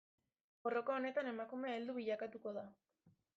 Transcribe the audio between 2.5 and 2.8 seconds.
da.